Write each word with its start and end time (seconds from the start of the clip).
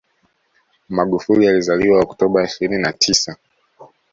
Magufuli 0.89 1.47
alizaliwa 1.47 1.99
Oktoba 2.03 2.43
ishirini 2.43 2.81
na 2.81 2.93
tisa 2.93 3.35